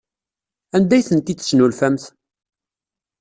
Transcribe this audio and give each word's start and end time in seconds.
Anda 0.75 0.93
ay 0.95 1.03
tent-id-tesnulfamt? 1.09 2.03